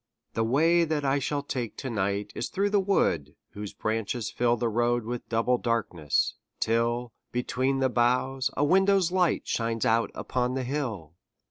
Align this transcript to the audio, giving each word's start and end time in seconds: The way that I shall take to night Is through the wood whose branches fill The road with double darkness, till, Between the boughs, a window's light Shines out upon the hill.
The 0.33 0.43
way 0.43 0.83
that 0.83 1.05
I 1.05 1.19
shall 1.19 1.43
take 1.43 1.77
to 1.77 1.89
night 1.91 2.31
Is 2.33 2.49
through 2.49 2.71
the 2.71 2.79
wood 2.79 3.35
whose 3.51 3.71
branches 3.71 4.31
fill 4.31 4.57
The 4.57 4.67
road 4.67 5.05
with 5.05 5.29
double 5.29 5.59
darkness, 5.59 6.33
till, 6.59 7.13
Between 7.31 7.81
the 7.81 7.89
boughs, 7.89 8.49
a 8.57 8.63
window's 8.63 9.11
light 9.11 9.47
Shines 9.47 9.85
out 9.85 10.09
upon 10.15 10.55
the 10.55 10.63
hill. 10.63 11.13